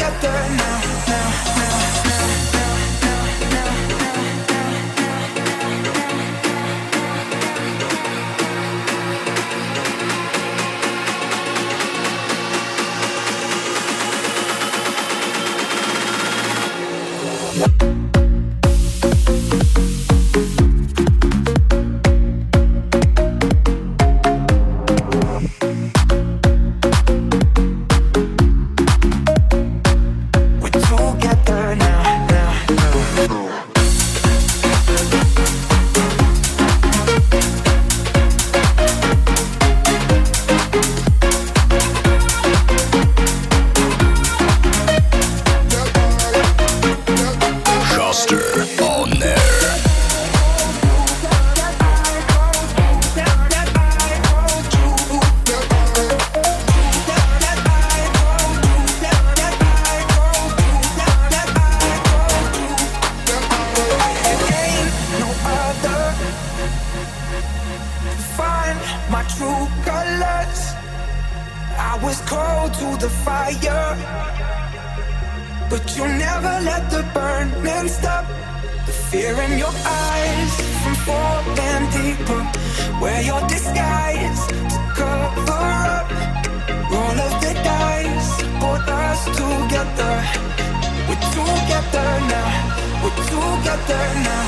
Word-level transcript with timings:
get 0.00 0.24
é 0.24 0.48
now 0.56 0.89
better 93.90 94.20
now. 94.20 94.46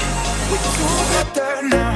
We're 0.50 0.59
too 0.59 1.35
better 1.35 1.68
now. 1.68 1.91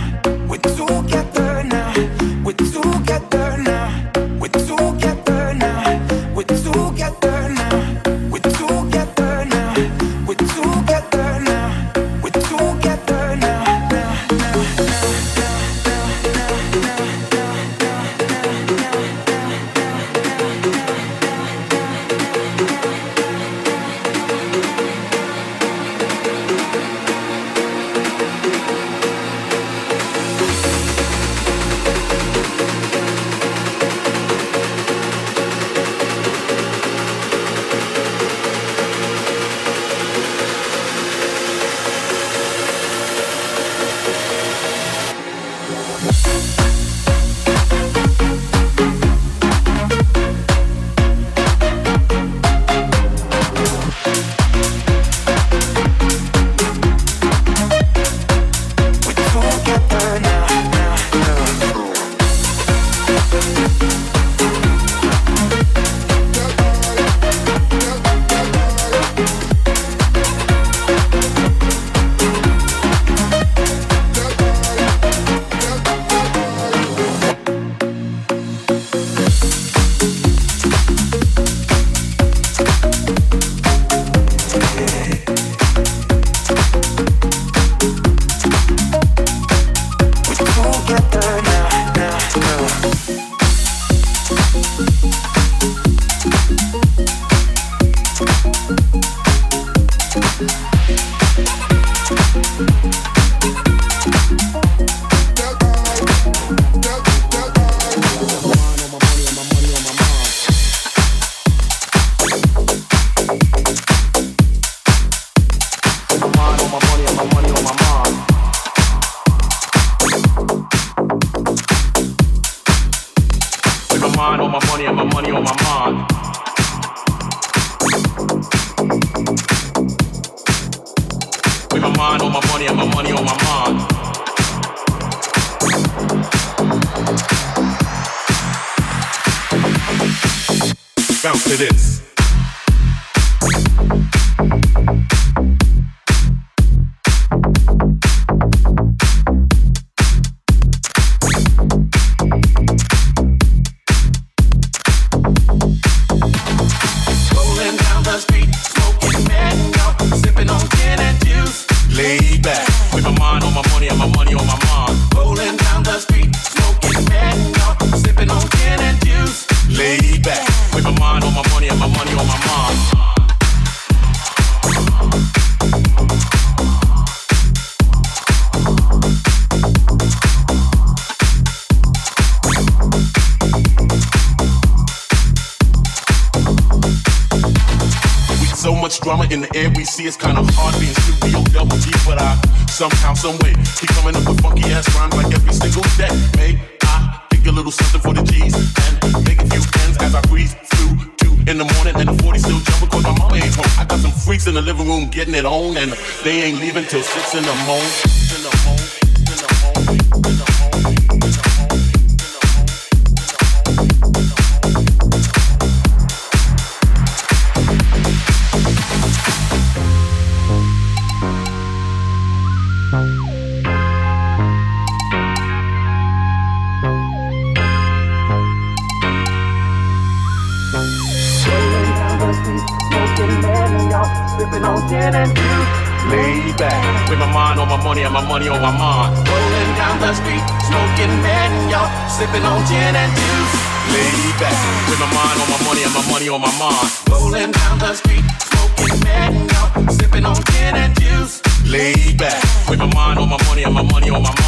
Money 246.26 246.34
and 246.34 246.42
my 246.42 246.52
money 246.52 246.58
on 246.58 246.58
my 246.58 246.58
mind. 246.58 246.90
Rolling 247.10 247.52
down 247.52 247.78
the 247.78 247.94
street, 247.94 248.24
smoking 248.40 249.04
man, 249.04 249.48
y'all, 249.48 249.88
sipping 249.88 250.24
on 250.24 250.36
gin 250.44 250.74
and 250.74 251.00
juice. 251.00 251.42
Lay 251.64 252.14
back, 252.16 252.42
with 252.68 252.78
my 252.78 252.92
mind 252.94 253.18
on 253.18 253.28
my 253.28 253.42
money 253.46 253.64
and 253.64 253.74
my 253.74 253.82
money 253.82 254.10
on 254.10 254.22
my 254.22 254.30
mind. 254.30 254.45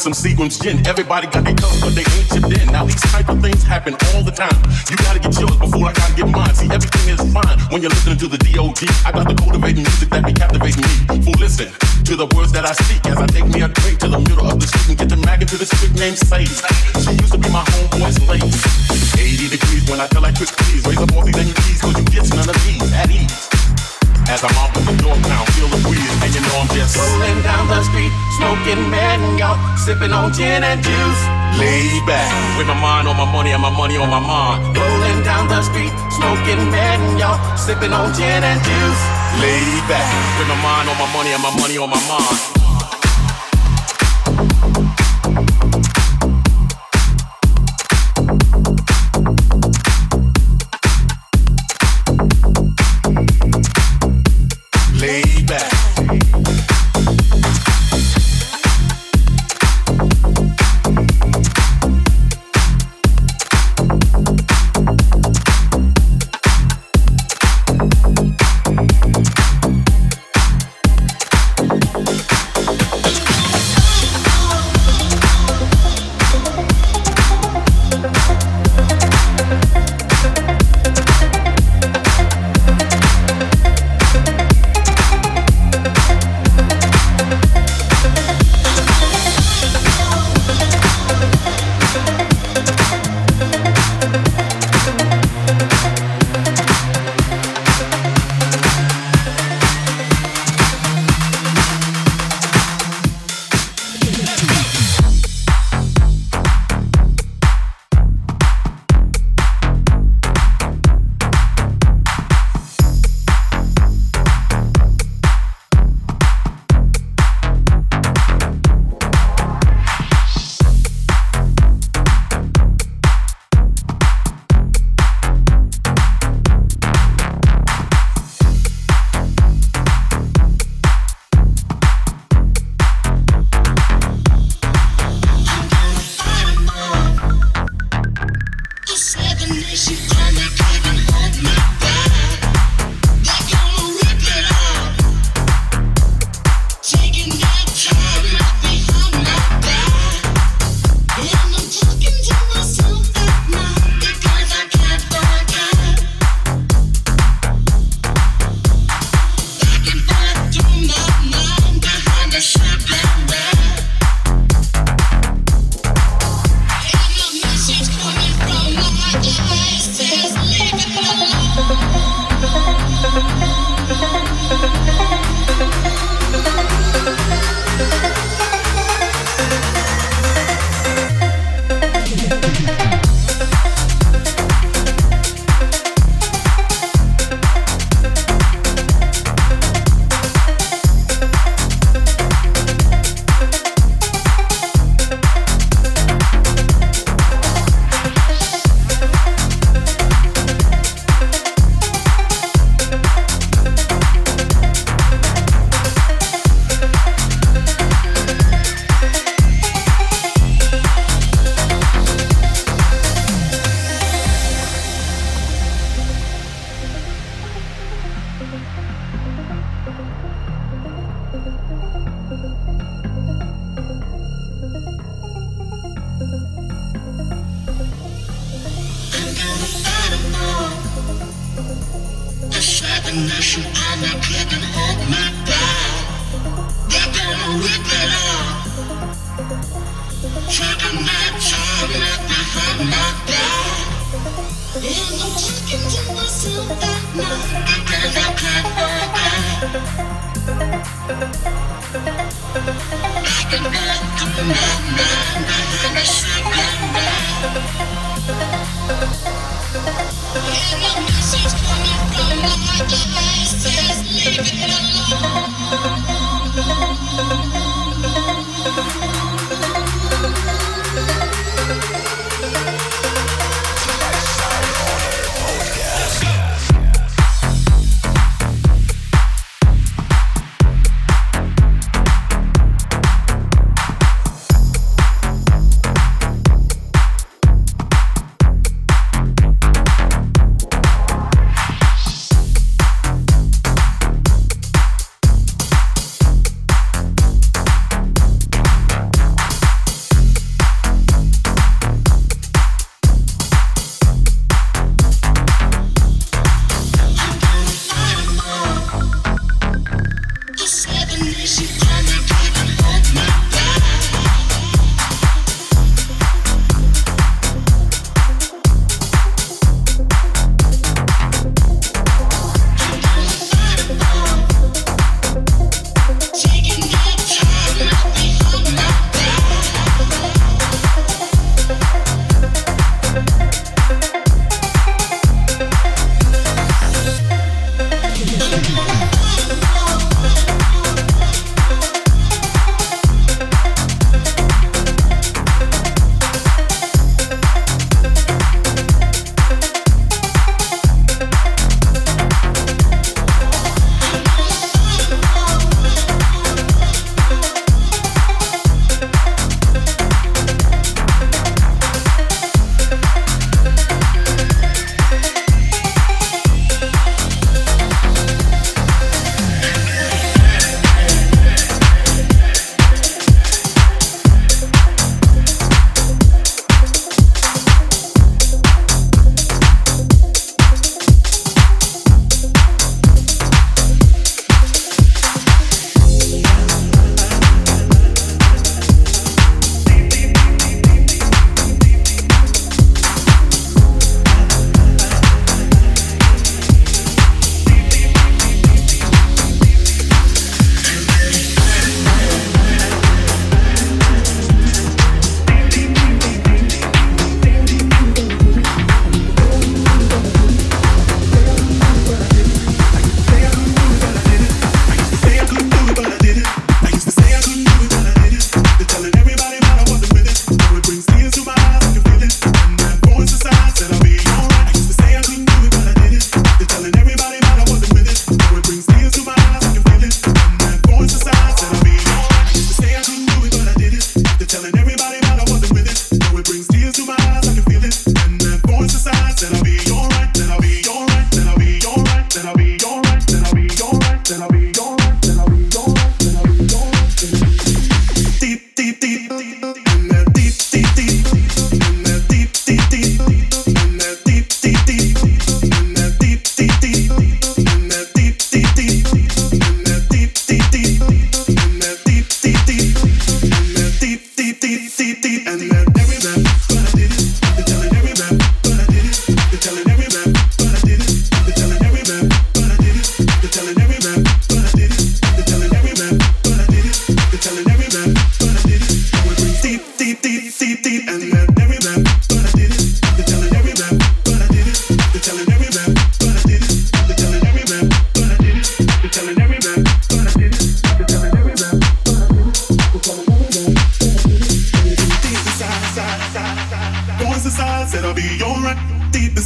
Some 0.00 0.16
Seagram's 0.16 0.56
gin. 0.58 0.80
Everybody 0.88 1.28
got 1.28 1.44
their 1.44 1.54
colors, 1.54 1.84
but 1.84 1.92
they 1.92 2.00
ain't 2.16 2.32
your 2.32 2.48
den. 2.48 2.72
Now 2.72 2.88
these 2.88 3.04
type 3.12 3.28
of 3.28 3.36
things 3.44 3.62
happen 3.62 3.92
all 4.10 4.24
the 4.24 4.32
time. 4.32 4.56
You 4.88 4.96
gotta 5.04 5.20
get 5.20 5.36
yours 5.36 5.56
before 5.60 5.84
I 5.84 5.92
gotta 5.92 6.14
get 6.16 6.28
mine. 6.32 6.54
See, 6.56 6.72
everything 6.72 7.12
is 7.12 7.20
fine 7.28 7.60
when 7.68 7.84
you're 7.84 7.92
listening 7.92 8.16
to 8.24 8.26
the 8.26 8.38
D.O.G. 8.40 8.88
I 9.04 9.12
got 9.12 9.28
the 9.28 9.36
cultivating 9.36 9.84
music 9.84 10.08
that 10.08 10.24
be 10.24 10.32
captivating 10.32 10.80
me. 10.80 11.20
Fool, 11.20 11.36
listen 11.36 11.68
to 12.08 12.16
the 12.16 12.24
words 12.32 12.50
that 12.56 12.64
I 12.64 12.72
speak 12.80 13.04
as 13.12 13.20
I 13.20 13.26
take 13.28 13.44
me 13.44 13.60
a 13.60 13.68
drink 13.68 14.00
to 14.00 14.08
the 14.08 14.18
middle 14.24 14.48
of 14.48 14.56
the 14.56 14.66
street 14.72 14.88
and 14.88 14.98
get 15.04 15.08
the 15.12 15.20
mag 15.20 15.44
into 15.44 15.60
this 15.60 15.68
chick 15.76 15.92
named 15.92 16.16
Sadie. 16.16 16.48
She 17.04 17.12
used 17.20 17.36
to 17.36 17.38
be 17.38 17.52
my 17.52 17.60
homeboy's 17.68 18.16
lady. 18.24 18.48
80 19.20 19.52
degrees 19.52 19.84
when 19.84 20.00
I 20.00 20.08
tell 20.08 20.24
her 20.24 20.32
quick 20.32 20.48
please 20.64 20.80
raise 20.88 20.96
up 20.96 21.12
these 21.12 21.36
and 21.36 21.48
you 21.52 21.56
keys, 21.68 21.80
cause 21.84 21.92
you 21.92 22.08
get 22.08 22.24
none 22.32 22.48
of 22.48 22.56
these 22.64 22.88
at 22.96 23.12
ease. 23.12 23.36
As 24.32 24.40
I'm 24.46 24.54
off 24.62 24.70
with 24.72 24.86
the 24.86 24.96
door 25.02 25.18
now, 25.26 25.44
feel 25.58 25.66
the 25.66 25.82
breeze, 25.82 26.06
and 26.22 26.30
you 26.30 26.40
know 26.40 26.62
I'm 26.62 26.70
just 26.70 26.94
rolling 26.94 27.42
down 27.42 27.66
the 27.66 27.82
street, 27.82 28.14
smoking 28.40 28.88
mango, 28.90 29.52
sipping 29.76 30.12
on 30.12 30.32
gin 30.32 30.64
and 30.64 30.80
juice. 30.82 31.22
Lay 31.60 32.00
back, 32.08 32.32
with 32.56 32.66
my 32.66 32.78
mind 32.80 33.06
on 33.06 33.16
my 33.16 33.28
money 33.28 33.52
and 33.52 33.60
my 33.60 33.68
money 33.68 33.96
on 33.96 34.08
my 34.08 34.20
mind. 34.20 34.76
Rolling 34.76 35.20
down 35.22 35.46
the 35.48 35.60
street, 35.60 35.92
smoking 36.16 36.62
mango, 36.72 37.36
sipping 37.56 37.92
on 37.92 38.14
gin 38.16 38.42
and 38.42 38.60
juice. 38.64 39.02
Lay 39.44 39.68
back, 39.92 40.08
with 40.38 40.48
my 40.48 40.56
mind 40.64 40.88
on 40.88 40.96
my 40.96 41.08
money 41.12 41.32
and 41.36 41.42
my 41.42 41.52
money 41.60 41.76
on 41.76 41.90
my 41.90 42.00
mind. 42.08 42.59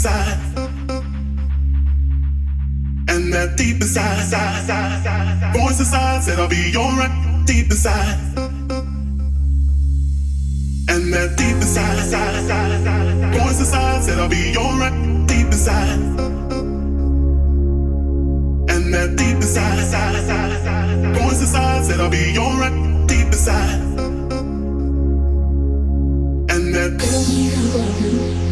inside, 0.04 0.36
and 3.08 3.32
that 3.32 3.56
deep 3.56 3.76
inside, 3.76 4.18
inside, 4.20 4.60
inside, 4.60 4.96
inside 4.96 5.56
voice 5.56 5.78
inside 5.80 6.22
said 6.22 6.38
I'll 6.38 6.46
be 6.46 6.74
alright. 6.76 7.46
Deep 7.46 7.70
inside, 7.70 8.18
and 10.90 11.12
that 11.12 11.36
deep 11.38 11.56
inside, 11.56 11.98
inside, 11.98 12.34
inside, 12.36 12.70
inside 12.72 13.34
voice 13.34 13.60
inside 13.60 14.02
said 14.02 14.18
I'll 14.18 14.28
be 14.28 14.54
alright. 14.58 14.92
Deep 15.26 15.46
inside, 15.46 15.98
and 18.68 18.92
that 18.92 19.16
deep 19.16 19.36
inside, 19.36 19.78
inside, 19.78 20.16
inside, 20.16 20.52
inside 20.52 21.16
voice 21.16 21.40
inside 21.40 21.84
said 21.86 22.00
I'll 22.00 22.10
be 22.10 22.36
alright. 22.36 23.08
Deep 23.08 23.28
inside, 23.28 23.80
and 26.50 26.74
that 26.74 28.43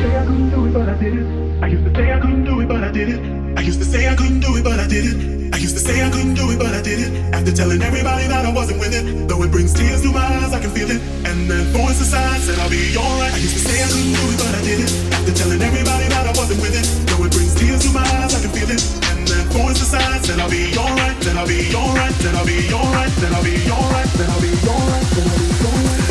say 0.00 0.16
I 0.16 0.24
couldn't 0.24 0.50
do 0.50 0.66
it, 0.66 0.72
but 0.72 0.88
I 0.88 0.96
did 0.96 1.14
it. 1.14 1.26
I 1.62 1.66
used 1.68 1.84
to 1.84 1.92
say 1.94 2.12
I 2.12 2.20
couldn't 2.20 2.44
do 2.44 2.60
it, 2.60 2.68
but 2.68 2.82
I 2.82 2.90
did 2.90 3.08
it. 3.10 3.20
I 3.58 3.60
used 3.60 3.80
to 3.80 3.84
say 3.84 4.08
I 4.08 4.16
couldn't 4.16 4.40
do 4.40 4.56
it, 4.56 4.64
but 4.64 4.80
I 4.80 4.88
did 4.88 5.04
it. 5.04 5.16
I 5.52 5.58
used 5.58 5.76
to 5.76 5.82
say 5.82 6.00
I 6.00 6.08
couldn't 6.08 6.34
do 6.34 6.50
it, 6.50 6.58
but 6.58 6.72
I 6.72 6.80
did 6.80 7.00
it. 7.04 7.10
After 7.36 7.52
telling 7.52 7.82
everybody 7.82 8.26
that 8.32 8.46
I 8.46 8.52
wasn't 8.52 8.80
with 8.80 8.94
it, 8.96 9.28
though 9.28 9.42
it 9.42 9.50
brings 9.52 9.74
tears 9.74 10.00
to 10.02 10.10
my 10.12 10.24
eyes, 10.40 10.52
I 10.56 10.60
can 10.60 10.70
feel 10.70 10.90
it. 10.90 11.00
And 11.28 11.50
that 11.50 11.66
voice 11.76 12.00
inside 12.00 12.40
said 12.40 12.58
I'll 12.60 12.70
be 12.72 12.96
alright. 12.96 13.34
I 13.34 13.40
used 13.44 13.56
to 13.60 13.62
say 13.68 13.76
I 13.84 13.88
couldn't 13.92 14.16
do 14.16 14.24
it, 14.32 14.38
but 14.40 14.52
I 14.56 14.62
did 14.64 14.80
it. 14.80 14.90
After 15.12 15.32
telling 15.36 15.60
everybody 15.60 16.06
that 16.08 16.24
I 16.24 16.32
wasn't 16.32 16.60
with 16.64 16.74
it, 16.80 16.86
though 17.10 17.24
it 17.26 17.32
brings 17.36 17.52
tears 17.60 17.84
to 17.84 17.90
my 17.92 18.06
eyes, 18.24 18.32
I 18.32 18.40
can 18.40 18.52
feel 18.56 18.70
it. 18.72 18.80
And 19.12 19.28
that 19.28 19.46
voice 19.52 19.84
inside 19.84 20.24
said 20.24 20.40
I'll 20.40 20.48
be 20.48 20.72
alright, 20.80 21.16
then 21.20 21.36
I'll 21.36 21.50
be 21.50 21.60
alright, 21.76 22.14
then 22.24 22.34
I'll 22.40 22.48
be 22.48 22.56
alright, 22.72 23.12
then 23.20 23.32
I'll 23.36 23.44
be 23.44 23.52
alright, 23.68 24.08
then 24.16 24.28
I'll 24.32 24.40
be 24.40 24.52
alright, 24.64 25.06
then 25.12 25.28
I'll 25.28 25.36
be 25.36 25.48
alright. 25.60 26.09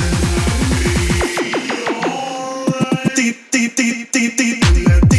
Deep, 3.52 3.76
deep, 3.76 4.12
deep, 4.12 4.38
deep, 4.38 5.10
deep. 5.10 5.19